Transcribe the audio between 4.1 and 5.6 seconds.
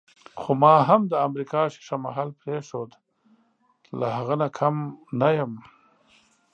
هغه نه کم نه یم.